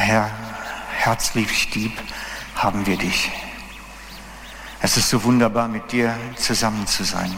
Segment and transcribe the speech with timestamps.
[0.00, 0.30] Herr,
[0.96, 1.92] herzlich lieb
[2.54, 3.30] haben wir dich.
[4.80, 7.36] Es ist so wunderbar, mit dir zusammen zu sein,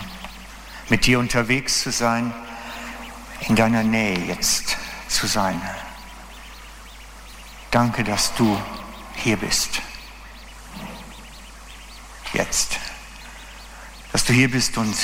[0.88, 2.32] mit dir unterwegs zu sein,
[3.48, 4.76] in deiner Nähe jetzt
[5.08, 5.60] zu sein.
[7.72, 8.56] Danke, dass du
[9.16, 9.82] hier bist.
[12.32, 12.78] Jetzt.
[14.12, 14.94] Dass du hier bist und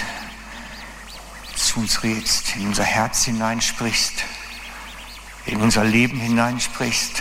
[1.56, 4.22] zu uns redest, in unser Herz hineinsprichst,
[5.46, 7.20] in unser Leben hineinsprichst.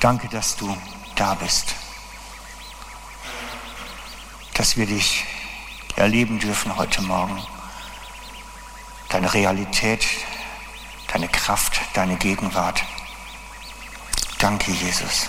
[0.00, 0.74] Danke, dass du
[1.14, 1.74] da bist.
[4.54, 5.26] Dass wir dich
[5.94, 7.38] erleben dürfen heute Morgen.
[9.10, 10.06] Deine Realität,
[11.12, 12.82] deine Kraft, deine Gegenwart.
[14.38, 15.28] Danke, Jesus.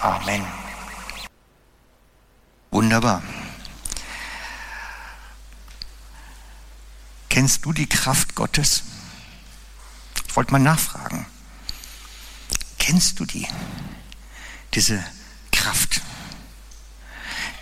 [0.00, 0.44] Amen.
[2.72, 3.22] Wunderbar.
[7.28, 8.82] Kennst du die Kraft Gottes?
[10.26, 11.24] Ich wollte mal nachfragen.
[12.88, 13.46] Kennst du die?
[14.72, 15.04] Diese
[15.52, 16.00] Kraft.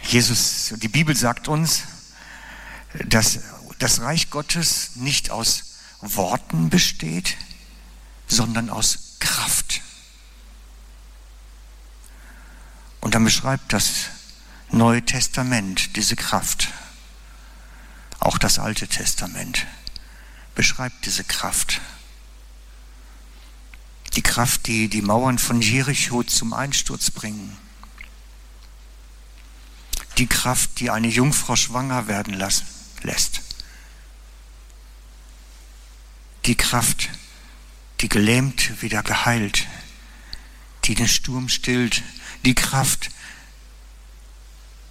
[0.04, 1.82] Jesus, die Bibel sagt uns,
[3.06, 3.40] dass
[3.80, 7.36] das Reich Gottes nicht aus Worten besteht,
[8.28, 9.80] sondern aus Kraft.
[13.00, 14.10] Und dann beschreibt das
[14.70, 16.68] Neue Testament diese Kraft.
[18.20, 19.66] Auch das Alte Testament
[20.54, 21.80] beschreibt diese Kraft.
[24.16, 27.56] Die Kraft, die die Mauern von Jericho zum Einsturz bringen.
[30.16, 32.66] Die Kraft, die eine Jungfrau schwanger werden lassen,
[33.02, 33.42] lässt.
[36.46, 37.10] Die Kraft,
[38.00, 39.66] die gelähmt wieder geheilt,
[40.84, 42.02] die den Sturm stillt.
[42.46, 43.10] Die Kraft,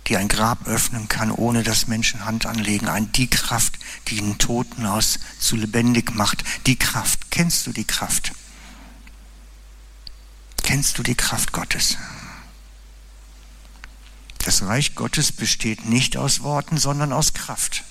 [0.06, 2.88] die ein Grab öffnen kann, ohne dass Menschen Hand anlegen.
[2.88, 3.80] Ein, die Kraft,
[4.10, 6.44] die einen Toten aus zu lebendig macht.
[6.68, 7.32] Die Kraft.
[7.32, 8.34] Kennst du die Kraft?
[10.66, 11.96] Kennst du die Kraft Gottes?
[14.40, 17.84] Das Reich Gottes besteht nicht aus Worten, sondern aus Kraft.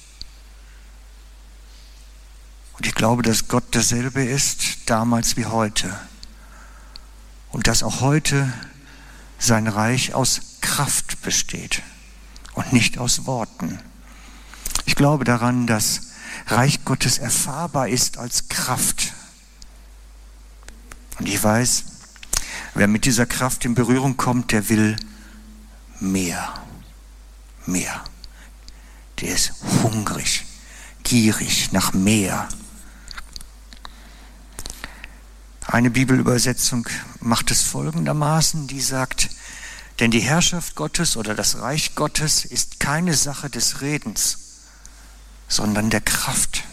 [2.73, 5.97] Und ich glaube, dass Gott derselbe ist, damals wie heute.
[7.53, 8.53] Und dass auch heute
[9.39, 11.81] sein Reich aus Kraft besteht
[12.55, 13.79] und nicht aus Worten.
[14.85, 16.09] Ich glaube daran, dass
[16.49, 19.13] Reich Gottes erfahrbar ist als Kraft.
[21.21, 21.85] Und ich weiß,
[22.75, 24.97] wer mit dieser Kraft in Berührung kommt, der will
[26.01, 26.53] mehr,
[27.67, 28.05] mehr.
[29.21, 29.53] Der ist
[29.83, 30.45] hungrig,
[31.05, 32.49] gierig nach mehr.
[35.67, 36.89] Eine Bibelübersetzung
[37.21, 39.31] macht es folgendermaßen, die sagt,
[40.01, 44.39] denn die Herrschaft Gottes oder das Reich Gottes ist keine Sache des Redens,
[45.49, 46.65] sondern der Kraft.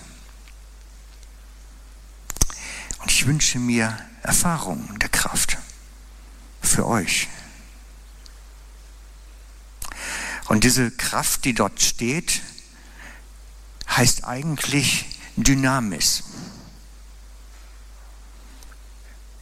[3.00, 5.58] Und ich wünsche mir Erfahrungen der Kraft
[6.62, 7.28] für euch.
[10.48, 12.42] Und diese Kraft, die dort steht,
[13.90, 15.06] heißt eigentlich
[15.36, 16.24] Dynamis.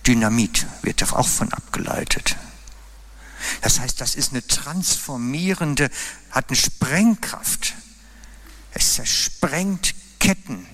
[0.06, 2.36] Dynamit wird auch von abgeleitet.
[3.62, 5.90] Das heißt, das ist eine transformierende,
[6.32, 7.76] hat eine Sprengkraft.
[8.72, 10.66] Es zersprengt Ketten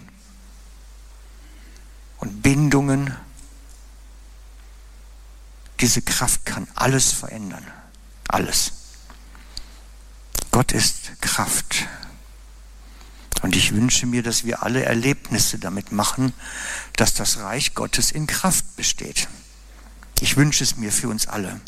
[2.18, 3.16] und Bindungen.
[5.86, 7.64] Diese Kraft kann alles verändern.
[8.28, 8.72] Alles.
[10.50, 11.86] Gott ist Kraft.
[13.44, 16.34] Und ich wünsche mir, dass wir alle Erlebnisse damit machen,
[16.96, 19.28] dass das Reich Gottes in Kraft besteht.
[20.22, 21.62] Ich wünsche es mir für uns alle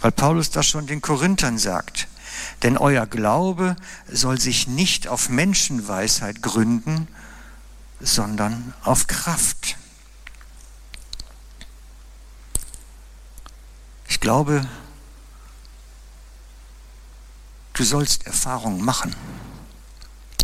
[0.00, 2.08] weil Paulus das schon den Korinthern sagt.
[2.62, 3.76] Denn euer Glaube
[4.10, 7.08] soll sich nicht auf Menschenweisheit gründen,
[8.00, 9.76] sondern auf Kraft.
[14.20, 14.68] Ich glaube,
[17.72, 19.16] du sollst Erfahrungen machen.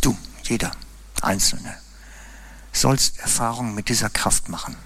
[0.00, 0.72] Du, jeder
[1.20, 1.76] Einzelne,
[2.72, 4.76] sollst Erfahrungen mit dieser Kraft machen.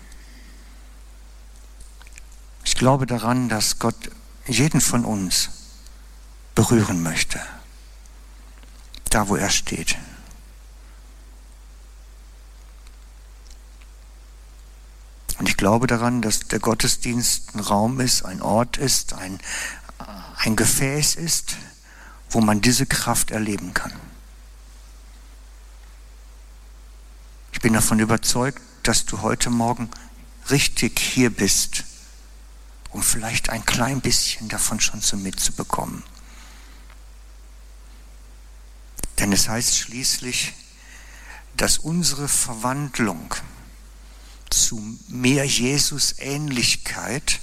[2.64, 4.10] Ich glaube daran, dass Gott
[4.48, 5.50] jeden von uns
[6.56, 7.40] berühren möchte,
[9.10, 9.96] da wo er steht.
[15.38, 19.38] Und ich glaube daran, dass der Gottesdienst ein Raum ist, ein Ort ist, ein,
[20.38, 21.56] ein Gefäß ist,
[22.30, 23.92] wo man diese Kraft erleben kann.
[27.52, 29.90] Ich bin davon überzeugt, dass du heute Morgen
[30.48, 31.84] richtig hier bist
[32.92, 36.02] um vielleicht ein klein bisschen davon schon so mitzubekommen.
[39.18, 40.54] Denn es heißt schließlich,
[41.56, 43.34] dass unsere Verwandlung
[44.50, 47.41] zu mehr Jesus-Ähnlichkeit,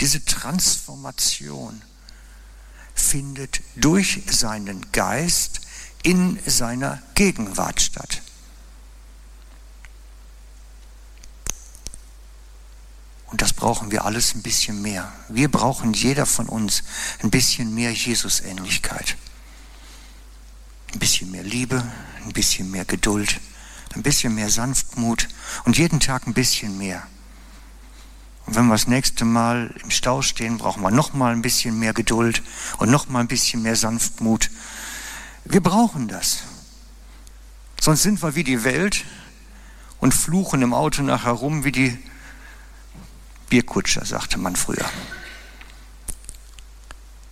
[0.00, 1.82] diese Transformation
[2.94, 5.60] findet durch seinen Geist
[6.02, 8.22] in seiner Gegenwart statt.
[13.26, 15.12] Und das brauchen wir alles ein bisschen mehr.
[15.28, 16.84] Wir brauchen jeder von uns
[17.22, 19.16] ein bisschen mehr Jesus-Ähnlichkeit.
[20.92, 21.84] Ein bisschen mehr Liebe,
[22.24, 23.40] ein bisschen mehr Geduld,
[23.96, 25.28] ein bisschen mehr Sanftmut
[25.64, 27.02] und jeden Tag ein bisschen mehr.
[28.46, 31.78] Und wenn wir das nächste Mal im Stau stehen, brauchen wir noch mal ein bisschen
[31.78, 32.42] mehr Geduld
[32.78, 34.50] und noch mal ein bisschen mehr Sanftmut.
[35.44, 36.42] Wir brauchen das.
[37.80, 39.04] Sonst sind wir wie die Welt
[39.98, 41.98] und fluchen im Auto nachher rum wie die
[43.48, 44.88] Bierkutscher, sagte man früher.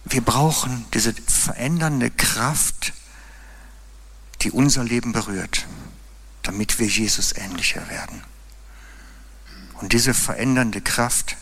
[0.04, 2.92] Wir brauchen diese verändernde Kraft,
[4.42, 5.66] die unser Leben berührt,
[6.44, 8.22] damit wir Jesus ähnlicher werden.
[9.80, 11.36] Und diese verändernde Kraft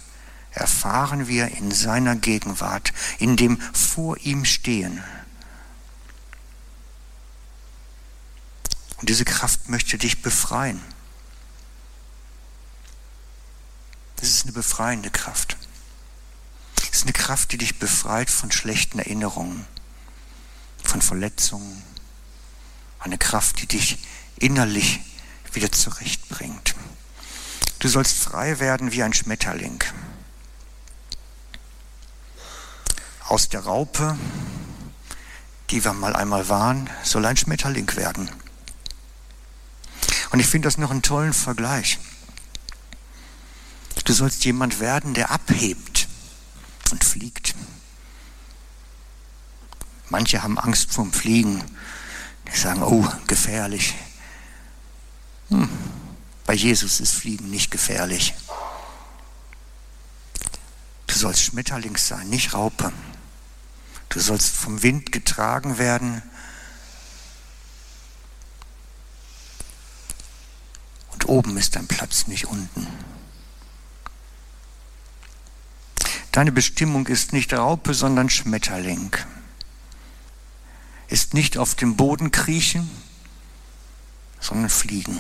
[0.53, 5.03] erfahren wir in seiner Gegenwart, in dem vor ihm stehen.
[8.99, 10.81] Und diese Kraft möchte dich befreien.
[14.21, 15.57] Es ist eine befreiende Kraft.
[16.93, 19.67] Es ist eine Kraft, die dich befreit von schlechten Erinnerungen,
[20.85, 21.83] von Verletzungen.
[23.01, 23.99] Eine Kraft, die dich
[24.39, 25.01] innerlich
[25.53, 26.75] wieder zurechtbringt.
[27.79, 29.83] Du sollst frei werden wie ein Schmetterling.
[33.27, 34.17] Aus der Raupe,
[35.71, 38.31] die wir mal einmal waren, soll ein Schmetterling werden.
[40.31, 41.99] Und ich finde das noch einen tollen Vergleich.
[44.05, 46.09] Du sollst jemand werden, der abhebt
[46.91, 47.55] und fliegt.
[50.09, 51.65] Manche haben Angst vorm Fliegen.
[52.53, 53.95] Die sagen, oh, gefährlich.
[55.53, 55.69] Hm.
[56.47, 58.35] Bei Jesus ist Fliegen nicht gefährlich.
[61.07, 62.91] Du sollst Schmetterling sein, nicht Raupe.
[64.09, 66.23] Du sollst vom Wind getragen werden.
[71.13, 72.87] Und oben ist dein Platz, nicht unten.
[76.33, 79.15] Deine Bestimmung ist nicht Raupe, sondern Schmetterling.
[81.09, 82.91] Ist nicht auf dem Boden kriechen,
[84.43, 85.19] sondern fliegen.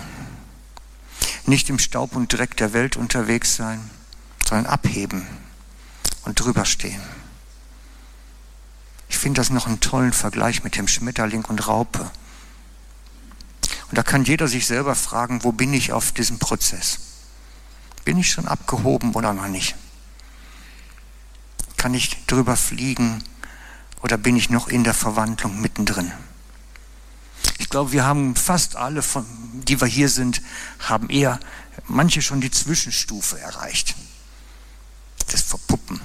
[1.47, 3.89] Nicht im Staub und Dreck der Welt unterwegs sein,
[4.47, 5.27] sondern abheben
[6.25, 7.01] und drüber stehen.
[9.09, 12.11] Ich finde das noch einen tollen Vergleich mit dem Schmetterling und Raupe.
[13.89, 16.99] Und da kann jeder sich selber fragen, wo bin ich auf diesem Prozess?
[18.05, 19.77] Bin ich schon abgehoben oder noch nicht?
[21.77, 23.23] Kann ich drüber fliegen
[24.01, 26.11] oder bin ich noch in der Verwandlung mittendrin?
[27.73, 29.25] Ich glaube, wir haben fast alle, von,
[29.65, 30.43] die wir hier sind,
[30.79, 31.41] haben eher
[31.89, 33.95] manche schon die Zwischenstufe erreicht.
[35.29, 35.99] Das Verpuppen.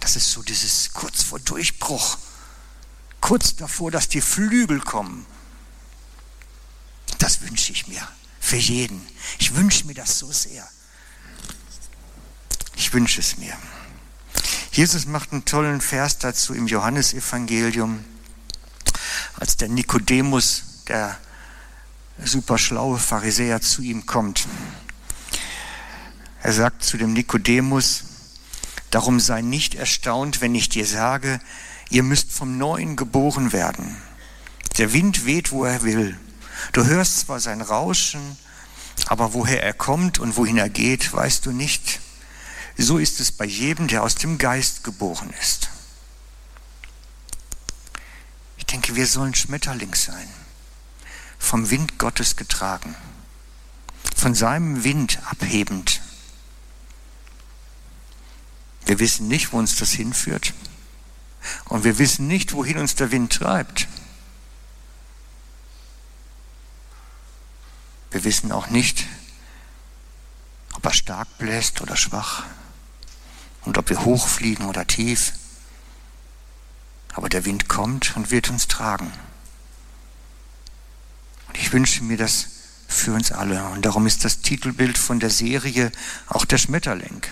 [0.00, 2.16] Das ist so dieses kurz vor Durchbruch.
[3.20, 5.26] Kurz davor, dass die Flügel kommen.
[7.18, 8.08] Das wünsche ich mir.
[8.40, 9.06] Für jeden.
[9.38, 10.66] Ich wünsche mir das so sehr.
[12.76, 13.54] Ich wünsche es mir.
[14.72, 18.02] Jesus macht einen tollen Vers dazu im Johannesevangelium,
[19.38, 21.16] als der Nikodemus, der
[22.22, 24.46] superschlaue Pharisäer, zu ihm kommt.
[26.42, 28.04] Er sagt zu dem Nikodemus,
[28.90, 31.40] darum sei nicht erstaunt, wenn ich dir sage,
[31.90, 33.96] ihr müsst vom Neuen geboren werden.
[34.78, 36.18] Der Wind weht, wo er will.
[36.72, 38.36] Du hörst zwar sein Rauschen,
[39.06, 42.00] aber woher er kommt und wohin er geht, weißt du nicht.
[42.78, 45.68] So ist es bei jedem, der aus dem Geist geboren ist.
[48.94, 50.28] Wir sollen Schmetterling sein,
[51.38, 52.94] vom Wind Gottes getragen,
[54.14, 56.02] von seinem Wind abhebend.
[58.84, 60.52] Wir wissen nicht, wo uns das hinführt.
[61.64, 63.88] Und wir wissen nicht, wohin uns der Wind treibt.
[68.10, 69.06] Wir wissen auch nicht,
[70.74, 72.44] ob er stark bläst oder schwach
[73.62, 75.32] und ob wir hochfliegen oder tief.
[77.12, 79.12] Aber der Wind kommt und wird uns tragen.
[81.48, 82.46] Und ich wünsche mir das
[82.88, 83.64] für uns alle.
[83.68, 85.92] Und darum ist das Titelbild von der Serie
[86.28, 87.22] auch der Schmetterling.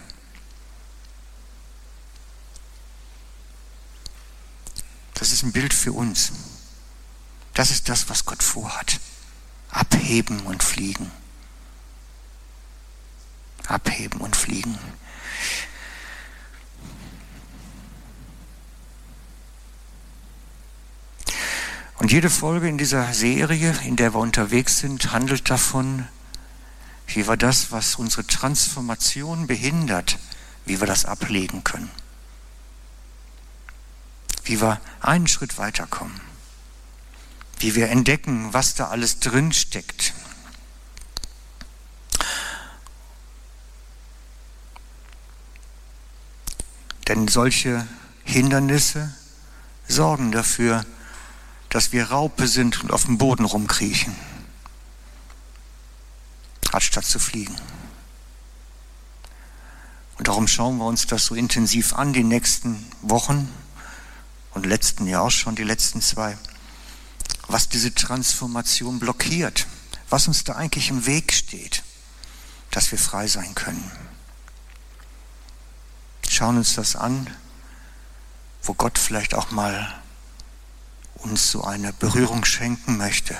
[5.15, 6.33] Das ist ein Bild für uns.
[7.53, 9.01] Das ist das, was Gott vorhat.
[9.71, 11.11] Abheben und fliegen.
[13.67, 14.79] Abheben und fliegen.
[22.01, 26.09] Und jede Folge in dieser Serie, in der wir unterwegs sind, handelt davon,
[27.07, 30.19] wie wir das, was unsere Transformation behindert,
[30.65, 31.91] wie wir das ablegen können.
[34.45, 36.19] Wie wir einen Schritt weiterkommen.
[37.59, 40.15] Wie wir entdecken, was da alles drin steckt.
[47.09, 47.87] Denn solche
[48.25, 49.15] Hindernisse
[49.87, 51.00] sorgen dafür, dass
[51.93, 54.15] wir Raupe sind und auf dem Boden rumkriechen,
[56.73, 57.57] anstatt zu fliegen.
[60.19, 63.49] Und darum schauen wir uns das so intensiv an, die nächsten Wochen
[64.53, 66.37] und letzten Jahr auch schon, die letzten zwei,
[67.47, 69.67] was diese Transformation blockiert,
[70.11, 71.85] was uns da eigentlich im Weg steht,
[72.71, 73.91] dass wir frei sein können.
[76.29, 77.35] Schauen uns das an,
[78.63, 80.01] wo Gott vielleicht auch mal
[81.23, 83.37] uns so eine Berührung schenken möchte,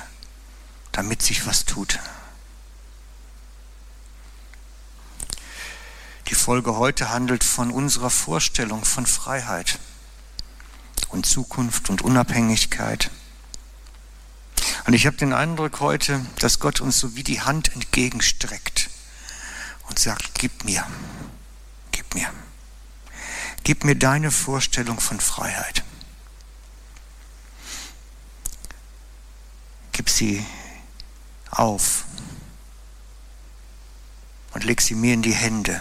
[0.93, 1.99] damit sich was tut.
[6.29, 9.79] Die Folge heute handelt von unserer Vorstellung von Freiheit
[11.09, 13.11] und Zukunft und Unabhängigkeit.
[14.87, 18.91] Und ich habe den Eindruck heute, dass Gott uns so wie die Hand entgegenstreckt
[19.89, 20.87] und sagt, gib mir,
[21.91, 22.31] gib mir,
[23.65, 25.83] gib mir deine Vorstellung von Freiheit.
[30.17, 30.45] Sie
[31.51, 32.05] auf
[34.53, 35.81] und leg sie mir in die Hände,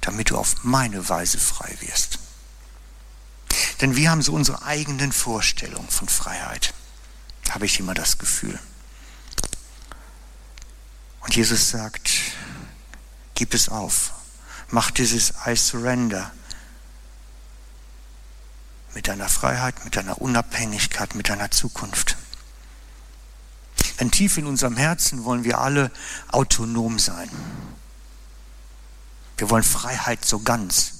[0.00, 2.18] damit du auf meine Weise frei wirst.
[3.80, 6.74] Denn wir haben so unsere eigenen Vorstellungen von Freiheit,
[7.50, 8.58] habe ich immer das Gefühl.
[11.20, 12.10] Und Jesus sagt,
[13.34, 14.12] gib es auf,
[14.68, 16.32] mach dieses I surrender
[18.94, 22.16] mit deiner Freiheit, mit deiner Unabhängigkeit, mit deiner Zukunft.
[24.00, 25.90] Denn tief in unserem Herzen wollen wir alle
[26.28, 27.30] autonom sein.
[29.36, 30.92] Wir wollen Freiheit so ganz.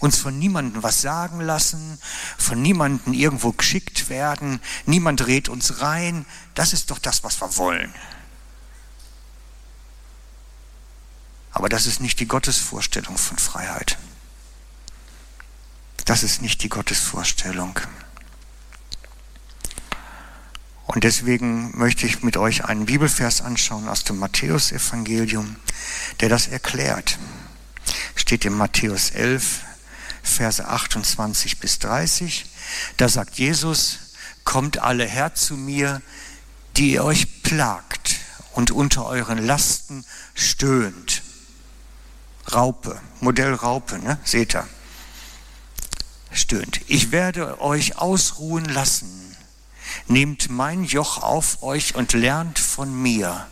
[0.00, 1.98] Uns von niemandem was sagen lassen,
[2.38, 6.24] von niemandem irgendwo geschickt werden, niemand redet uns rein.
[6.54, 7.92] Das ist doch das, was wir wollen.
[11.52, 13.98] Aber das ist nicht die Gottesvorstellung von Freiheit.
[16.04, 17.80] Das ist nicht die Gottesvorstellung.
[20.86, 25.56] Und deswegen möchte ich mit euch einen Bibelvers anschauen aus dem Matthäusevangelium,
[26.20, 27.18] der das erklärt.
[28.14, 29.62] Steht in Matthäus 11,
[30.22, 32.46] Verse 28 bis 30.
[32.96, 33.98] Da sagt Jesus,
[34.44, 36.02] kommt alle her zu mir,
[36.76, 38.16] die ihr euch plagt
[38.52, 41.22] und unter euren Lasten stöhnt.
[42.52, 44.18] Raupe, Modell Raupe, ne?
[44.24, 44.66] seht ihr.
[46.30, 46.80] Stöhnt.
[46.86, 49.25] Ich werde euch ausruhen lassen
[50.08, 53.46] Nehmt mein Joch auf euch und lernt von mir.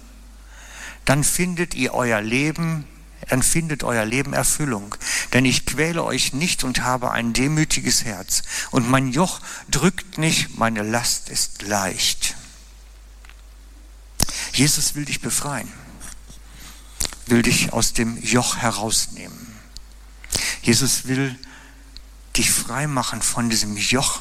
[1.05, 2.87] Dann findet ihr euer Leben,
[3.29, 4.95] dann findet euer Leben Erfüllung.
[5.33, 8.43] Denn ich quäle euch nicht und habe ein demütiges Herz.
[8.71, 12.37] Und mein Joch drückt nicht, meine Last ist leicht.
[14.53, 15.71] Jesus will dich befreien,
[17.27, 19.55] will dich aus dem Joch herausnehmen.
[20.63, 21.37] Jesus will
[22.37, 24.21] dich frei machen von diesem Joch,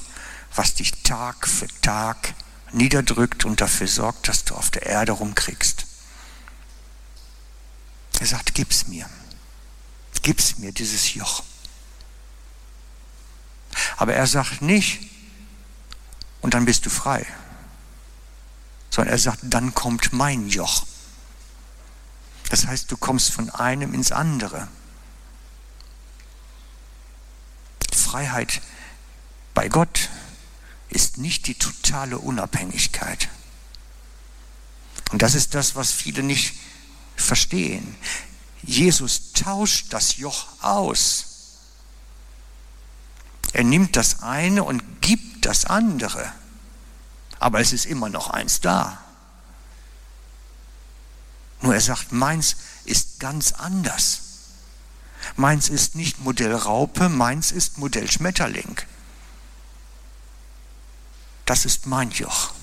[0.56, 2.34] was dich Tag für Tag
[2.72, 5.86] niederdrückt und dafür sorgt, dass du auf der Erde rumkriegst.
[8.20, 9.10] Er sagt, gib's mir.
[10.22, 11.44] Gib's mir dieses Joch.
[13.98, 15.10] Aber er sagt nicht,
[16.42, 17.26] und dann bist du frei,
[18.90, 20.86] sondern er sagt, dann kommt mein Joch.
[22.50, 24.68] Das heißt, du kommst von einem ins andere.
[28.14, 28.62] Freiheit
[29.56, 30.10] bei Gott
[30.94, 33.30] ist nicht die totale Unabhängigkeit.
[35.12, 36.54] Und das ist das, was viele nicht
[37.16, 37.96] verstehen.
[38.64, 41.26] Jesus tauscht das Joch aus.
[43.52, 46.32] Er nimmt das eine und gibt das andere.
[47.40, 49.04] Aber es ist immer noch eins da.
[51.62, 54.22] Nur er sagt, meins ist ganz anders.
[55.36, 58.78] Meins ist nicht Modell Raupe, meins ist Modell Schmetterling.
[61.46, 62.54] Das ist mein Joch.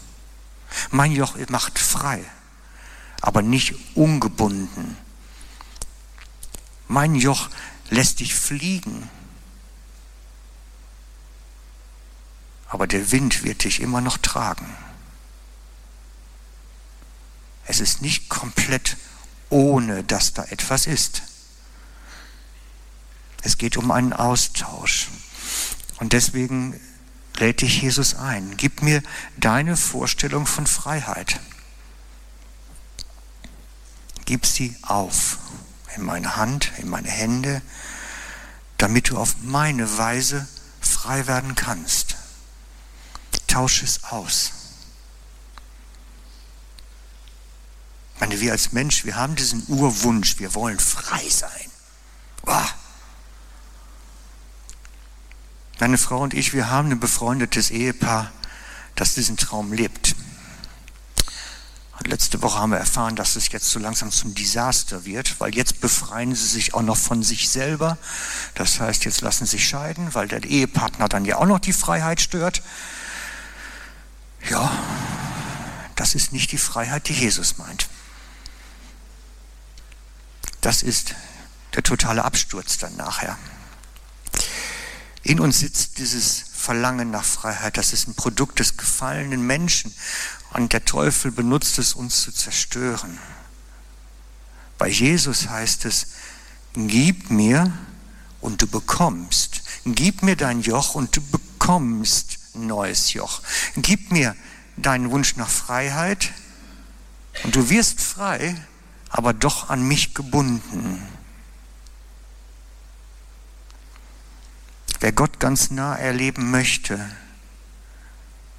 [0.91, 2.25] Mein Joch macht frei,
[3.21, 4.97] aber nicht ungebunden.
[6.89, 7.51] Mein Joch
[7.91, 9.09] lässt dich fliegen,
[12.69, 14.77] aber der Wind wird dich immer noch tragen.
[17.67, 18.97] Es ist nicht komplett
[19.49, 21.23] ohne, dass da etwas ist.
[23.43, 25.09] Es geht um einen Austausch.
[25.99, 26.81] Und deswegen
[27.39, 28.57] lädt dich Jesus ein.
[28.57, 29.03] Gib mir
[29.37, 31.41] deine Vorstellung von Freiheit.
[34.31, 35.39] gib sie auf
[35.97, 37.63] in meine Hand, in meine Hände,
[38.79, 40.47] damit du auf meine Weise
[40.81, 42.15] frei werden kannst.
[43.49, 44.53] Tausche es aus.
[48.15, 51.69] Ich meine, wir als Mensch, wir haben diesen Urwunsch, wir wollen frei sein.
[52.47, 52.80] Oh.
[55.81, 58.31] Meine Frau und ich, wir haben ein befreundetes Ehepaar,
[58.97, 60.15] das diesen Traum lebt.
[61.99, 65.55] Und letzte Woche haben wir erfahren, dass es jetzt so langsam zum Desaster wird, weil
[65.55, 67.97] jetzt befreien sie sich auch noch von sich selber.
[68.55, 71.73] Das heißt, jetzt lassen sie sich scheiden, weil der Ehepartner dann ja auch noch die
[71.73, 72.63] Freiheit stört.
[74.51, 74.71] Ja,
[75.97, 77.89] das ist nicht die Freiheit, die Jesus meint.
[80.61, 81.15] Das ist
[81.75, 83.39] der totale Absturz dann nachher.
[85.23, 87.77] In uns sitzt dieses Verlangen nach Freiheit.
[87.77, 89.95] Das ist ein Produkt des gefallenen Menschen.
[90.53, 93.19] Und der Teufel benutzt es, uns zu zerstören.
[94.79, 96.07] Bei Jesus heißt es,
[96.75, 97.73] gib mir
[98.41, 99.63] und du bekommst.
[99.85, 103.43] Gib mir dein Joch und du bekommst ein neues Joch.
[103.77, 104.35] Gib mir
[104.77, 106.33] deinen Wunsch nach Freiheit
[107.45, 108.57] und du wirst frei
[109.11, 111.03] aber doch an mich gebunden.
[115.01, 117.01] Wer Gott ganz nah erleben möchte,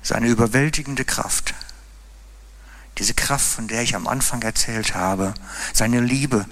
[0.01, 1.53] seine überwältigende Kraft,
[2.97, 5.33] diese Kraft, von der ich am Anfang erzählt habe,
[5.73, 6.45] seine Liebe,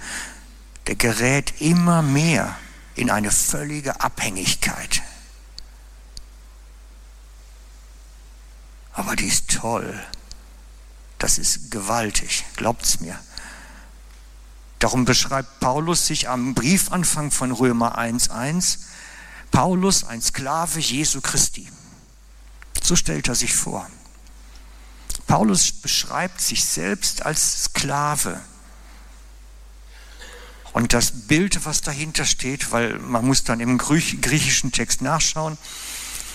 [0.86, 2.56] der gerät immer mehr
[2.94, 5.02] in eine völlige Abhängigkeit.
[8.92, 10.00] Aber die ist toll.
[11.18, 13.18] Das ist gewaltig, glaubt's mir.
[14.78, 18.78] Darum beschreibt Paulus sich am Briefanfang von Römer 1.1,
[19.50, 21.68] Paulus, ein Sklave Jesu Christi.
[22.82, 23.88] So stellt er sich vor.
[25.26, 28.40] Paulus beschreibt sich selbst als Sklave.
[30.72, 35.58] Und das Bild, was dahinter steht, weil man muss dann im griechischen Text nachschauen,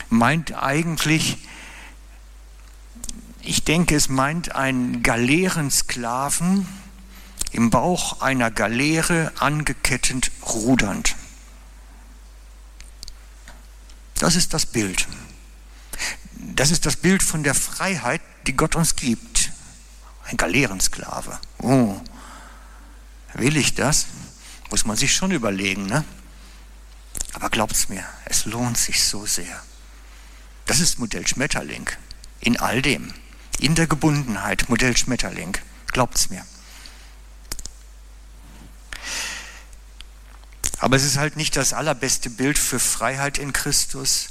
[0.10, 1.38] meint eigentlich,
[3.42, 6.68] ich denke, es meint einen Galeerensklaven,
[7.52, 11.16] im Bauch einer Galeere angekettet rudernd.
[14.20, 15.08] Das ist das Bild.
[16.38, 19.52] Das ist das Bild von der Freiheit, die Gott uns gibt.
[20.26, 21.40] Ein Galeerensklave.
[21.60, 22.00] Oh,
[23.34, 24.08] will ich das?
[24.72, 26.04] Muss man sich schon überlegen, ne?
[27.34, 29.62] Aber glaubt's mir, es lohnt sich so sehr.
[30.66, 31.90] Das ist Modell Schmetterling.
[32.40, 33.14] In all dem.
[33.60, 35.58] In der Gebundenheit, Modell Schmetterling.
[35.88, 36.46] Glaubt's mir.
[40.86, 44.28] Aber es ist halt nicht das allerbeste Bild für Freiheit in Christus,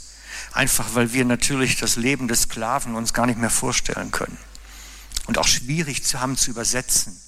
[0.53, 4.39] einfach weil wir natürlich das Leben des Sklaven uns gar nicht mehr vorstellen können
[5.27, 7.21] und auch schwierig zu haben zu übersetzen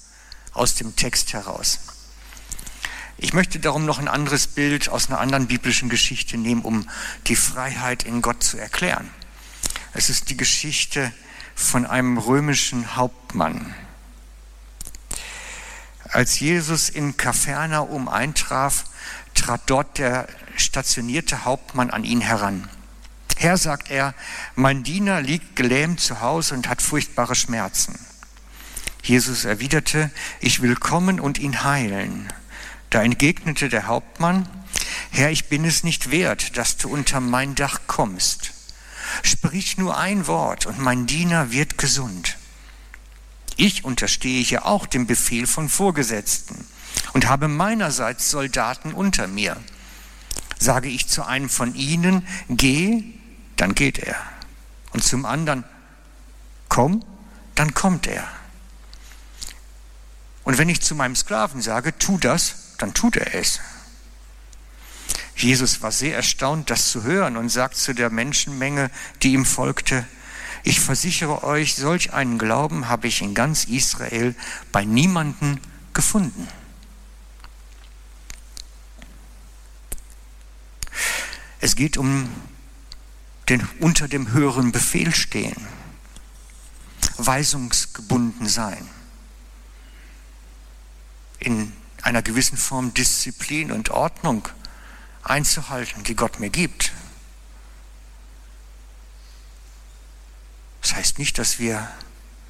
[0.53, 1.79] aus dem Text heraus.
[3.17, 6.87] Ich möchte darum noch ein anderes Bild aus einer anderen biblischen Geschichte nehmen, um
[7.27, 9.09] die Freiheit in Gott zu erklären.
[9.91, 11.11] Es ist die Geschichte
[11.53, 13.75] von einem römischen Hauptmann.
[16.05, 18.85] Als Jesus in Kapernaum eintraf,
[19.37, 22.67] trat dort der stationierte Hauptmann an ihn heran.
[23.37, 24.15] Herr, sagt er,
[24.55, 27.97] mein Diener liegt gelähmt zu Hause und hat furchtbare Schmerzen.
[29.03, 32.33] Jesus erwiderte, ich will kommen und ihn heilen.
[32.89, 34.49] Da entgegnete der Hauptmann,
[35.11, 38.53] Herr, ich bin es nicht wert, dass du unter mein Dach kommst.
[39.21, 42.37] Sprich nur ein Wort und mein Diener wird gesund.
[43.55, 46.65] Ich unterstehe ja auch dem Befehl von Vorgesetzten
[47.13, 49.57] und habe meinerseits Soldaten unter mir.
[50.59, 53.03] Sage ich zu einem von ihnen, geh,
[53.55, 54.15] dann geht er.
[54.91, 55.63] Und zum anderen,
[56.69, 57.03] komm,
[57.55, 58.27] dann kommt er.
[60.43, 63.59] Und wenn ich zu meinem Sklaven sage, tu das, dann tut er es.
[65.35, 68.89] Jesus war sehr erstaunt, das zu hören und sagt zu der Menschenmenge,
[69.21, 70.05] die ihm folgte,
[70.63, 74.35] ich versichere euch, solch einen Glauben habe ich in ganz Israel
[74.71, 75.61] bei niemanden
[75.93, 76.47] gefunden.
[81.59, 82.29] Es geht um
[83.49, 85.55] den unter dem höheren Befehl stehen,
[87.17, 88.87] weisungsgebunden sein,
[91.39, 91.71] in
[92.03, 94.47] einer gewissen Form Disziplin und Ordnung
[95.23, 96.91] einzuhalten, die Gott mir gibt.
[100.81, 101.89] Das heißt nicht, dass wir,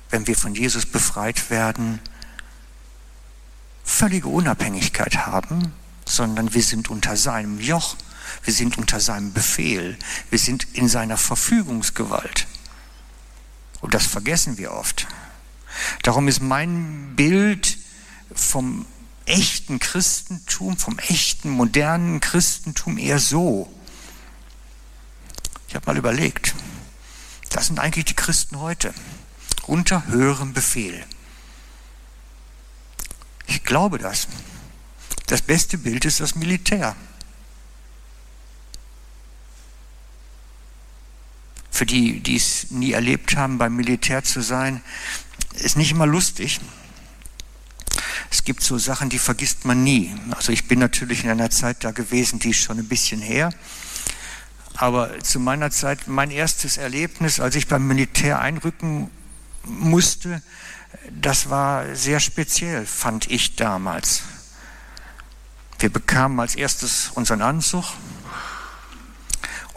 [0.10, 2.00] wenn wir von Jesus befreit werden,
[3.84, 5.74] völlige Unabhängigkeit haben,
[6.06, 7.96] sondern wir sind unter seinem Joch
[8.44, 9.98] wir sind unter seinem Befehl.
[10.30, 12.48] Wir sind in seiner Verfügungsgewalt.
[13.82, 15.08] Und das vergessen wir oft.
[16.04, 17.78] Darum ist mein Bild
[18.34, 18.86] vom
[19.26, 23.72] echten Christentum, vom echten modernen Christentum eher so.
[25.68, 26.56] Ich habe mal überlegt,
[27.50, 28.94] das sind eigentlich die Christen heute,
[29.68, 31.04] unter höherem Befehl.
[33.48, 34.28] Ich glaube das.
[35.28, 36.96] Das beste Bild ist das Militär.
[41.78, 44.82] Für die, die es nie erlebt haben, beim Militär zu sein,
[45.60, 46.60] ist nicht immer lustig.
[48.32, 50.16] Es gibt so Sachen, die vergisst man nie.
[50.32, 53.52] Also ich bin natürlich in einer Zeit da gewesen, die ist schon ein bisschen her.
[54.74, 59.12] Aber zu meiner Zeit, mein erstes Erlebnis, als ich beim Militär einrücken
[59.64, 60.42] musste,
[61.12, 64.24] das war sehr speziell, fand ich damals.
[65.78, 67.86] Wir bekamen als erstes unseren Anzug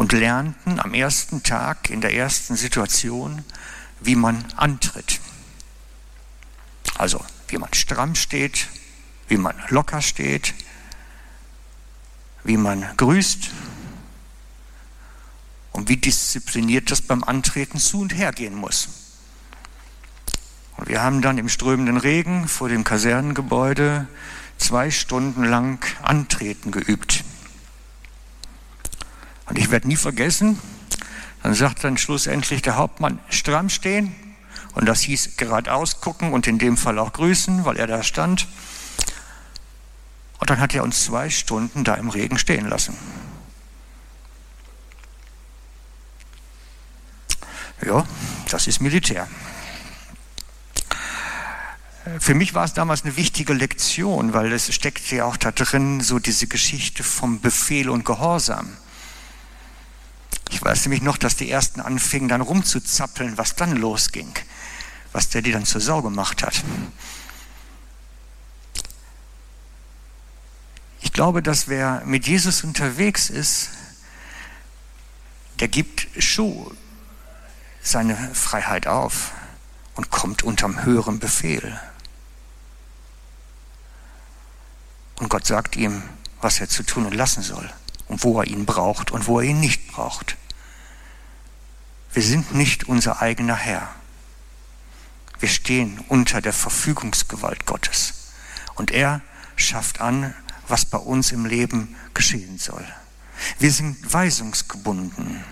[0.01, 3.45] und lernten am ersten Tag, in der ersten Situation,
[4.01, 5.21] wie man antritt.
[6.97, 8.69] Also wie man stramm steht,
[9.29, 10.55] wie man locker steht,
[12.45, 13.51] wie man grüßt
[15.73, 18.89] und wie diszipliniert das beim Antreten zu und her gehen muss.
[20.79, 24.09] Und wir haben dann im strömenden Regen vor dem Kasernengebäude
[24.57, 27.23] zwei Stunden lang Antreten geübt.
[29.51, 30.61] Und ich werde nie vergessen,
[31.43, 34.15] dann sagt dann schlussendlich der Hauptmann, stramm stehen.
[34.75, 38.47] Und das hieß geradeaus gucken und in dem Fall auch grüßen, weil er da stand.
[40.39, 42.97] Und dann hat er uns zwei Stunden da im Regen stehen lassen.
[47.85, 48.07] Ja,
[48.49, 49.27] das ist Militär.
[52.21, 56.01] Für mich war es damals eine wichtige Lektion, weil es steckt ja auch da drin
[56.01, 58.77] so diese Geschichte vom Befehl und Gehorsam.
[60.51, 64.33] Ich weiß nämlich noch, dass die ersten anfingen dann rumzuzappeln, was dann losging,
[65.13, 66.63] was der die dann zur Sau gemacht hat.
[71.01, 73.71] Ich glaube, dass wer mit Jesus unterwegs ist,
[75.61, 76.77] der gibt schon
[77.83, 79.33] seine Freiheit auf
[79.95, 81.79] und kommt unterm höheren Befehl.
[85.17, 86.03] Und Gott sagt ihm,
[86.41, 87.71] was er zu tun und lassen soll
[88.11, 90.37] und wo er ihn braucht und wo er ihn nicht braucht.
[92.13, 93.89] Wir sind nicht unser eigener Herr.
[95.39, 98.33] Wir stehen unter der Verfügungsgewalt Gottes.
[98.75, 99.21] Und er
[99.55, 100.35] schafft an,
[100.67, 102.85] was bei uns im Leben geschehen soll.
[103.61, 105.45] Wir sind weisungsgebunden.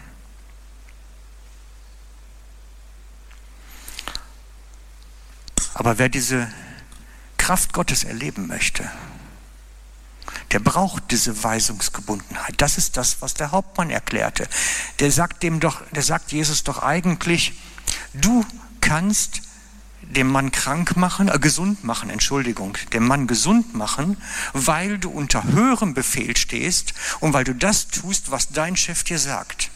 [5.74, 6.52] Aber wer diese
[7.36, 8.90] Kraft Gottes erleben möchte,
[10.52, 12.54] der braucht diese Weisungsgebundenheit.
[12.58, 14.48] Das ist das, was der Hauptmann erklärte.
[14.98, 17.52] Der sagt dem doch, der sagt Jesus doch eigentlich,
[18.14, 18.44] du
[18.80, 19.42] kannst
[20.02, 24.16] dem Mann krank machen, äh, gesund machen, Entschuldigung, dem Mann gesund machen,
[24.52, 29.18] weil du unter höherem Befehl stehst und weil du das tust, was dein Chef dir
[29.18, 29.70] sagt.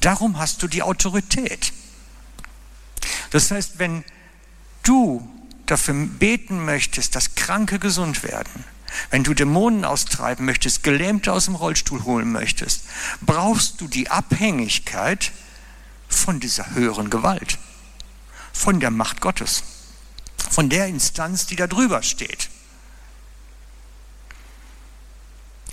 [0.00, 1.72] Darum hast du die Autorität.
[3.30, 4.04] Das heißt, wenn
[4.82, 5.28] du
[5.66, 8.64] dafür beten möchtest, dass Kranke gesund werden,
[9.10, 12.84] wenn du Dämonen austreiben möchtest, Gelähmte aus dem Rollstuhl holen möchtest,
[13.20, 15.32] brauchst du die Abhängigkeit
[16.08, 17.58] von dieser höheren Gewalt,
[18.52, 19.62] von der Macht Gottes,
[20.50, 22.50] von der Instanz, die da drüber steht.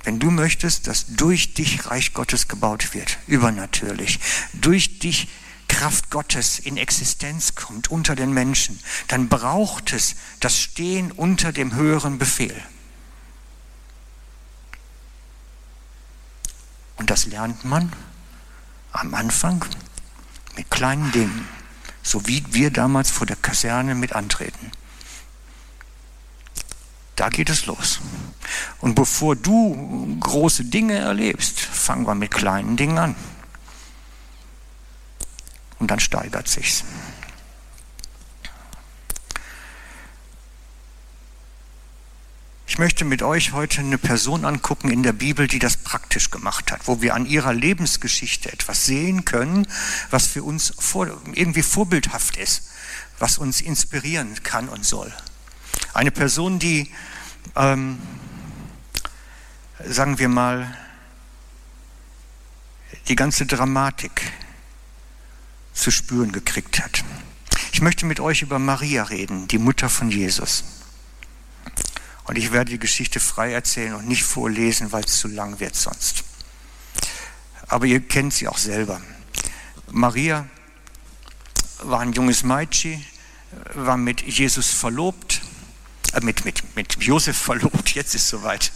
[0.04, 4.20] Wenn du möchtest, dass durch dich Reich Gottes gebaut wird, übernatürlich,
[4.54, 5.28] durch dich
[5.68, 11.76] Kraft Gottes in Existenz kommt unter den Menschen, dann braucht es das Stehen unter dem
[11.76, 12.56] höheren Befehl.
[16.98, 17.94] Und das lernt man
[18.92, 19.64] am Anfang
[20.56, 21.48] mit kleinen Dingen,
[22.04, 24.72] so wie wir damals vor der Kaserne mit antreten.
[27.16, 28.00] Da geht es los.
[28.80, 33.16] Und bevor du große Dinge erlebst, fangen wir mit kleinen Dingen an.
[35.80, 36.84] Und dann steigert sich's.
[42.78, 46.72] Ich möchte mit euch heute eine Person angucken in der Bibel, die das praktisch gemacht
[46.72, 49.68] hat, wo wir an ihrer Lebensgeschichte etwas sehen können,
[50.12, 52.70] was für uns vor, irgendwie vorbildhaft ist,
[53.18, 55.12] was uns inspirieren kann und soll.
[55.96, 56.92] Eine Person, die,
[57.56, 57.98] ähm,
[59.84, 60.78] sagen wir mal,
[63.08, 64.32] die ganze Dramatik
[65.74, 67.04] zu spüren gekriegt hat.
[67.72, 70.77] Ich möchte mit euch über Maria reden, die Mutter von Jesus.
[72.28, 75.76] Und ich werde die Geschichte frei erzählen und nicht vorlesen, weil es zu lang wird
[75.76, 76.26] sonst.
[77.68, 79.02] Aber ihr kennt sie auch selber.
[79.90, 80.46] Maria
[81.80, 83.06] war ein junges Mädchen,
[83.76, 85.42] war mit Jesus verlobt,
[86.14, 88.74] äh, mit, mit, mit Josef verlobt, jetzt ist soweit.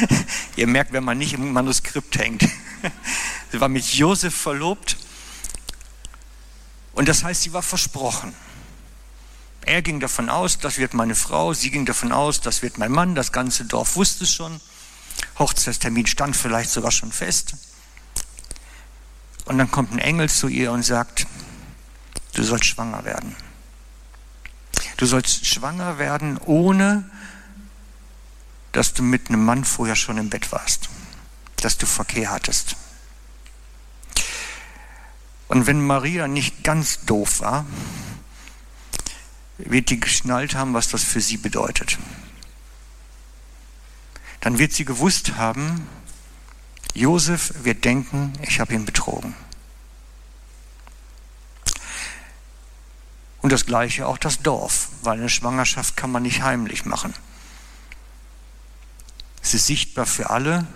[0.56, 2.42] Ihr merkt, wenn man nicht im Manuskript hängt.
[3.52, 4.96] sie war mit Josef verlobt
[6.94, 8.34] und das heißt, sie war versprochen.
[9.66, 12.92] Er ging davon aus, das wird meine Frau, sie ging davon aus, das wird mein
[12.92, 14.60] Mann, das ganze Dorf wusste es schon.
[15.40, 17.56] Hochzeitstermin stand vielleicht sogar schon fest.
[19.44, 21.26] Und dann kommt ein Engel zu ihr und sagt,
[22.34, 23.34] du sollst schwanger werden.
[24.98, 27.10] Du sollst schwanger werden, ohne
[28.70, 30.88] dass du mit einem Mann vorher schon im Bett warst,
[31.56, 32.76] dass du Verkehr hattest.
[35.48, 37.66] Und wenn Maria nicht ganz doof war,
[39.58, 41.98] wird die geschnallt haben, was das für sie bedeutet.
[44.40, 45.88] Dann wird sie gewusst haben,
[46.94, 49.34] Josef wird denken, ich habe ihn betrogen.
[53.42, 57.14] Und das gleiche auch das Dorf, weil eine Schwangerschaft kann man nicht heimlich machen.
[59.42, 60.66] Es ist sichtbar für alle,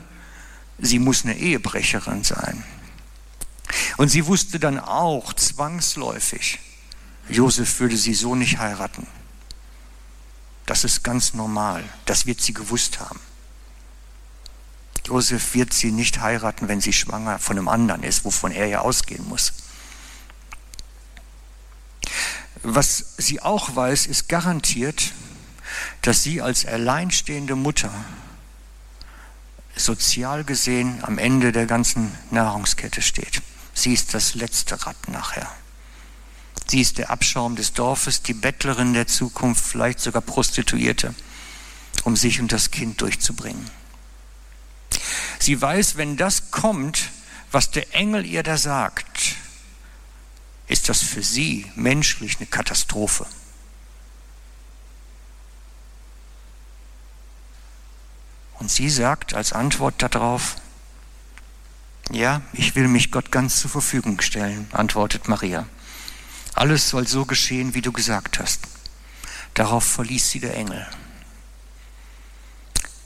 [0.78, 2.62] sie muss eine Ehebrecherin sein.
[3.96, 6.60] Und sie wusste dann auch zwangsläufig,
[7.30, 9.06] Josef würde sie so nicht heiraten.
[10.66, 11.84] Das ist ganz normal.
[12.04, 13.20] Das wird sie gewusst haben.
[15.06, 18.80] Josef wird sie nicht heiraten, wenn sie schwanger von einem anderen ist, wovon er ja
[18.80, 19.52] ausgehen muss.
[22.62, 25.12] Was sie auch weiß, ist garantiert,
[26.02, 27.92] dass sie als alleinstehende Mutter
[29.74, 33.40] sozial gesehen am Ende der ganzen Nahrungskette steht.
[33.72, 35.50] Sie ist das letzte Rad nachher.
[36.70, 41.16] Sie ist der Abschaum des Dorfes, die Bettlerin der Zukunft, vielleicht sogar Prostituierte,
[42.04, 43.68] um sich und das Kind durchzubringen.
[45.40, 47.10] Sie weiß, wenn das kommt,
[47.50, 49.34] was der Engel ihr da sagt,
[50.68, 53.26] ist das für sie menschlich eine Katastrophe.
[58.60, 60.54] Und sie sagt als Antwort darauf,
[62.12, 65.66] ja, ich will mich Gott ganz zur Verfügung stellen, antwortet Maria.
[66.54, 68.60] Alles soll so geschehen, wie du gesagt hast.
[69.54, 70.86] Darauf verließ sie der Engel.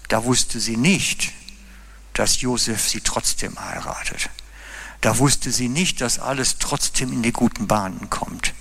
[0.08, 1.32] Da wusste sie nicht,
[2.12, 4.30] dass Josef sie trotzdem heiratet.
[5.00, 8.54] Da wusste sie nicht, dass alles trotzdem in die guten Bahnen kommt.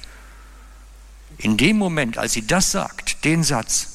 [1.38, 3.88] In dem Moment, als sie das sagt, den Satz,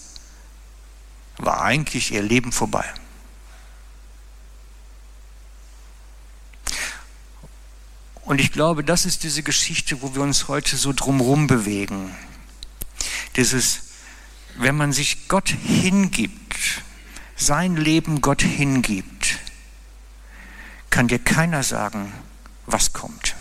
[1.37, 2.85] war eigentlich ihr Leben vorbei.
[8.29, 12.15] Und ich glaube, das ist diese Geschichte, wo wir uns heute so drumherum bewegen.
[13.37, 13.85] Dieses,
[14.59, 16.83] wenn man sich Gott hingibt,
[17.37, 19.39] sein Leben Gott hingibt,
[20.91, 22.13] kann dir keiner sagen,
[22.67, 23.35] was kommt.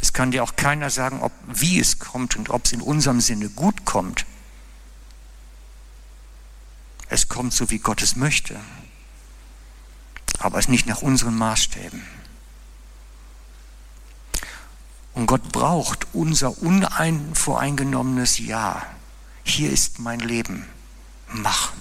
[0.00, 3.20] Es kann dir auch keiner sagen, ob, wie es kommt und ob es in unserem
[3.20, 4.24] Sinne gut kommt.
[7.08, 8.60] Es kommt so, wie Gott es möchte,
[10.38, 12.23] aber es nicht nach unseren Maßstäben.
[15.14, 18.84] Und Gott braucht unser unvoreingenommenes Ja.
[19.44, 20.68] Hier ist mein Leben.
[21.28, 21.72] Mach.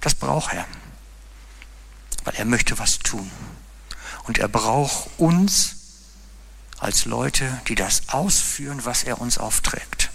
[0.00, 0.66] Das braucht er.
[2.24, 3.30] Weil er möchte was tun.
[4.24, 5.76] Und er braucht uns
[6.78, 10.10] als Leute, die das ausführen, was er uns aufträgt.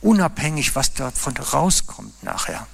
[0.00, 2.66] Unabhängig, was davon rauskommt nachher.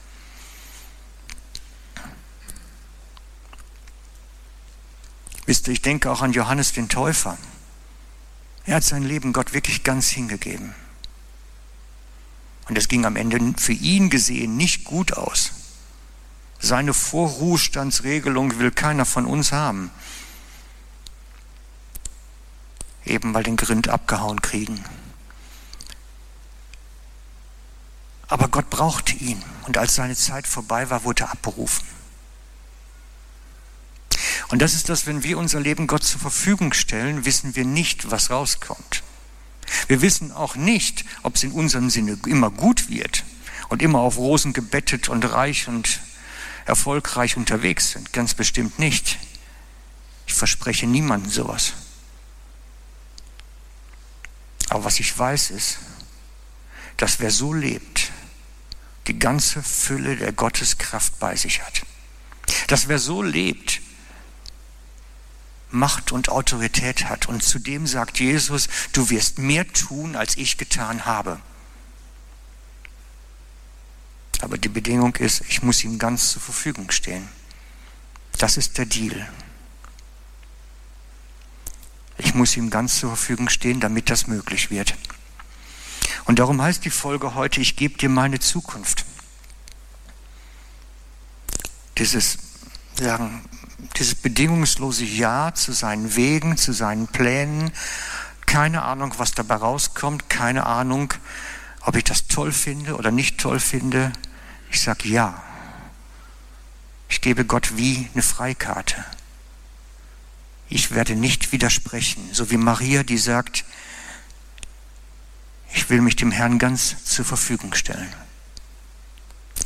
[5.46, 7.38] Wisst ihr, ich denke auch an Johannes den Täufer.
[8.68, 10.74] Er hat sein Leben Gott wirklich ganz hingegeben.
[12.68, 15.52] Und es ging am Ende für ihn gesehen nicht gut aus.
[16.58, 19.90] Seine Vorruhestandsregelung will keiner von uns haben.
[23.06, 24.84] Eben weil den Grind abgehauen kriegen.
[28.26, 29.42] Aber Gott brauchte ihn.
[29.66, 31.97] Und als seine Zeit vorbei war, wurde er abberufen.
[34.48, 38.10] Und das ist das, wenn wir unser Leben Gott zur Verfügung stellen, wissen wir nicht,
[38.10, 39.02] was rauskommt.
[39.86, 43.24] Wir wissen auch nicht, ob es in unserem Sinne immer gut wird
[43.68, 46.00] und immer auf Rosen gebettet und reich und
[46.64, 48.12] erfolgreich unterwegs sind.
[48.12, 49.18] Ganz bestimmt nicht.
[50.26, 51.74] Ich verspreche niemandem sowas.
[54.70, 55.78] Aber was ich weiß ist,
[56.96, 58.10] dass wer so lebt,
[59.06, 61.82] die ganze Fülle der Gotteskraft bei sich hat.
[62.66, 63.80] Dass wer so lebt,
[65.70, 67.26] Macht und Autorität hat.
[67.26, 71.40] Und zudem sagt Jesus, du wirst mehr tun, als ich getan habe.
[74.40, 77.28] Aber die Bedingung ist, ich muss ihm ganz zur Verfügung stehen.
[78.38, 79.28] Das ist der Deal.
[82.18, 84.94] Ich muss ihm ganz zur Verfügung stehen, damit das möglich wird.
[86.24, 89.04] Und darum heißt die Folge heute, ich gebe dir meine Zukunft.
[91.96, 92.38] Dieses,
[92.94, 93.44] sagen,
[93.96, 97.72] dieses bedingungslose Ja zu seinen Wegen, zu seinen Plänen,
[98.46, 101.14] keine Ahnung, was dabei rauskommt, keine Ahnung,
[101.82, 104.12] ob ich das toll finde oder nicht toll finde.
[104.70, 105.42] Ich sage ja.
[107.08, 109.04] Ich gebe Gott wie eine Freikarte.
[110.68, 113.64] Ich werde nicht widersprechen, so wie Maria, die sagt,
[115.72, 118.12] ich will mich dem Herrn ganz zur Verfügung stellen.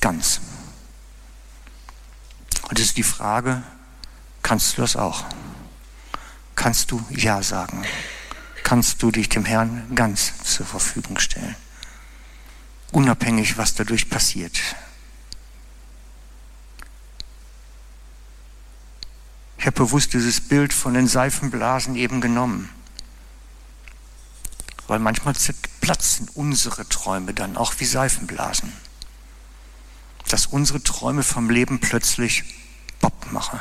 [0.01, 0.41] Ganz.
[2.69, 3.63] Und es ist die Frage,
[4.43, 5.25] kannst du das auch?
[6.55, 7.85] Kannst du Ja sagen?
[8.63, 11.57] Kannst du dich dem Herrn ganz zur Verfügung stellen?
[12.93, 14.61] Unabhängig, was dadurch passiert.
[19.59, 22.69] Ich habe bewusst dieses Bild von den Seifenblasen eben genommen.
[24.89, 25.35] Weil manchmal
[25.81, 28.73] platzen unsere Träume dann auch wie Seifenblasen.
[30.29, 32.45] Dass unsere Träume vom Leben plötzlich
[33.01, 33.61] Bob machen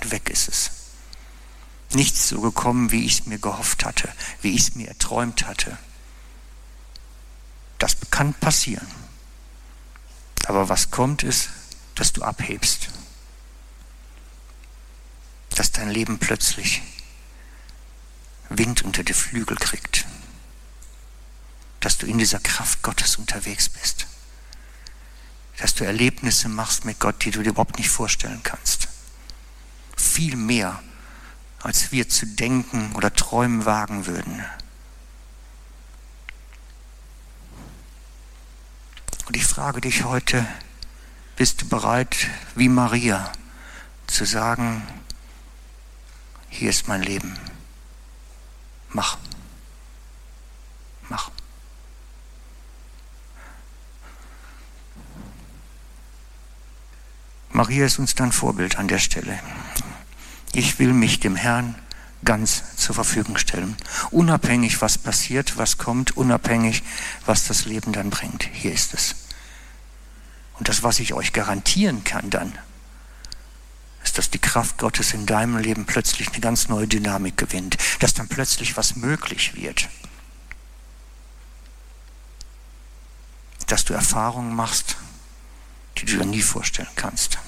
[0.00, 0.70] und weg ist es.
[1.92, 5.78] Nichts so gekommen, wie ich es mir gehofft hatte, wie ich es mir erträumt hatte.
[7.78, 8.86] Das kann passieren.
[10.46, 11.50] Aber was kommt ist,
[11.94, 12.88] dass du abhebst.
[15.50, 16.82] Dass dein Leben plötzlich
[18.48, 20.06] Wind unter die Flügel kriegt.
[21.80, 24.06] Dass du in dieser Kraft Gottes unterwegs bist.
[25.58, 28.85] Dass du Erlebnisse machst mit Gott, die du dir überhaupt nicht vorstellen kannst.
[29.96, 30.82] Viel mehr,
[31.62, 34.44] als wir zu denken oder träumen wagen würden.
[39.26, 40.46] Und ich frage dich heute,
[41.34, 43.32] bist du bereit, wie Maria,
[44.06, 44.86] zu sagen,
[46.48, 47.36] hier ist mein Leben.
[48.90, 49.18] Mach.
[51.08, 51.30] Mach.
[57.50, 59.38] Maria ist uns dann Vorbild an der Stelle.
[60.52, 61.74] Ich will mich dem Herrn
[62.24, 63.76] ganz zur Verfügung stellen.
[64.10, 66.82] Unabhängig, was passiert, was kommt, unabhängig,
[67.24, 68.48] was das Leben dann bringt.
[68.52, 69.14] Hier ist es.
[70.58, 72.52] Und das, was ich euch garantieren kann dann,
[74.02, 78.14] ist, dass die Kraft Gottes in deinem Leben plötzlich eine ganz neue Dynamik gewinnt, dass
[78.14, 79.88] dann plötzlich was möglich wird.
[83.66, 84.96] Dass du Erfahrungen machst,
[85.98, 87.38] die du dir nie vorstellen kannst.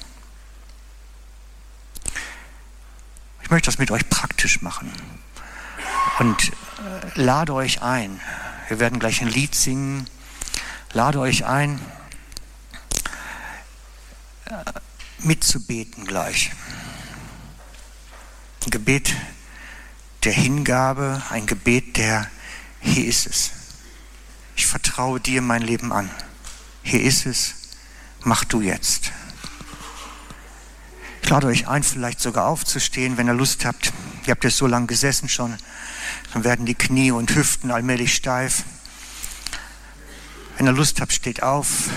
[3.48, 4.92] Ich möchte das mit euch praktisch machen
[6.18, 6.52] und äh,
[7.14, 8.20] lade euch ein.
[8.68, 10.06] Wir werden gleich ein Lied singen.
[10.92, 11.80] Lade euch ein,
[14.44, 14.52] äh,
[15.20, 16.50] mitzubeten gleich.
[18.66, 19.16] Ein Gebet
[20.24, 22.26] der Hingabe, ein Gebet der,
[22.80, 23.52] hier ist es.
[24.56, 26.10] Ich vertraue dir mein Leben an.
[26.82, 27.54] Hier ist es,
[28.20, 29.10] mach du jetzt.
[31.30, 33.92] Lade euch ein, vielleicht sogar aufzustehen, wenn ihr Lust habt.
[34.24, 35.54] Ihr habt jetzt so lange gesessen schon.
[36.32, 38.64] Dann werden die Knie und Hüften allmählich steif.
[40.56, 41.90] Wenn ihr Lust habt, steht auf.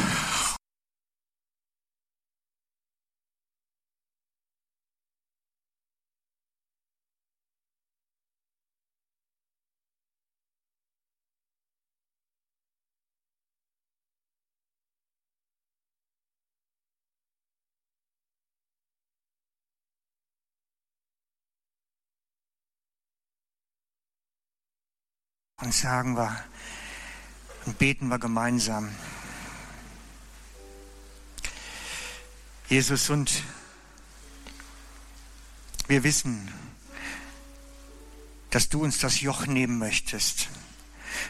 [25.61, 26.43] Und sagen wir
[27.65, 28.89] und beten wir gemeinsam.
[32.67, 33.43] Jesus, und
[35.87, 36.51] wir wissen,
[38.49, 40.49] dass du uns das Joch nehmen möchtest,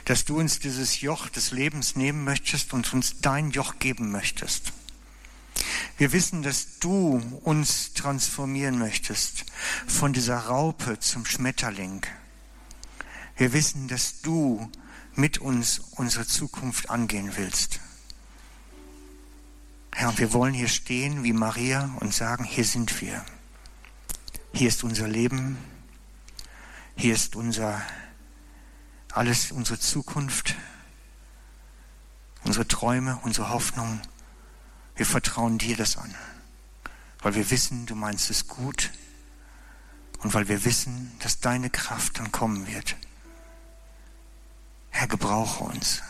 [0.06, 4.72] dass du uns dieses Joch des Lebens nehmen möchtest und uns dein Joch geben möchtest.
[5.98, 9.46] Wir wissen, dass du uns transformieren möchtest
[9.88, 12.06] von dieser Raupe zum Schmetterling
[13.42, 14.69] wir wissen, dass du
[15.15, 17.79] mit uns unsere Zukunft angehen willst.
[19.92, 23.25] Herr, und wir wollen hier stehen wie Maria und sagen, hier sind wir.
[24.54, 25.58] Hier ist unser Leben.
[26.96, 27.81] Hier ist unser,
[29.12, 30.54] alles, unsere Zukunft,
[32.44, 34.02] unsere Träume, unsere Hoffnung.
[34.96, 36.13] Wir vertrauen dir das an,
[37.23, 38.92] weil wir wissen, du meinst es gut
[40.19, 42.98] und weil wir wissen, dass deine Kraft dann kommen wird.
[44.92, 46.02] Herr, gebrauche uns.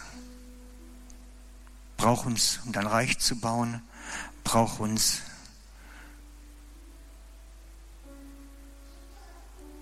[1.98, 3.82] Brauch uns, um dein Reich zu bauen.
[4.44, 5.22] Brauch uns,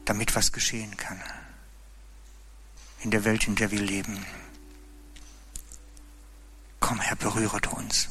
[0.05, 1.21] damit was geschehen kann
[3.01, 4.25] in der Welt, in der wir leben.
[6.79, 8.09] komm Herr, berühre uns.